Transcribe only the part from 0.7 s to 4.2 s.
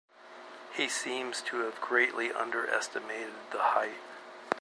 He seems to have greatly under-estimated the height.